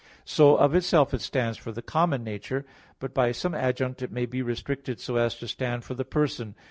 So 0.25 0.55
of 0.55 0.73
itself 0.73 1.13
it 1.13 1.21
stands 1.21 1.59
for 1.59 1.71
the 1.71 1.83
common 1.83 2.23
nature, 2.23 2.65
but 2.97 3.13
by 3.13 3.31
some 3.31 3.53
adjunct 3.53 4.01
it 4.01 4.11
may 4.11 4.25
be 4.25 4.41
restricted 4.41 4.99
so 4.99 5.17
as 5.17 5.35
to 5.35 5.47
stand 5.47 5.83
for 5.83 5.93
the 5.93 6.03
person. 6.03 6.55